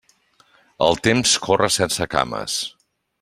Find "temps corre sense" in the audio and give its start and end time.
1.09-2.09